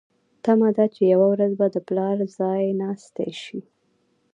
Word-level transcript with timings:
تمه 0.43 0.69
ده 0.77 0.85
چې 0.93 1.01
یوه 1.13 1.27
ورځ 1.33 1.51
به 1.59 1.67
د 1.73 1.77
پلار 1.87 2.17
ځایناستې 2.37 3.29
شي. 3.41 3.61